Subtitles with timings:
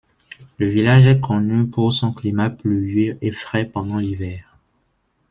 [0.57, 4.57] Le village est connu pour son climat pluvieux et frais pendant l'hiver.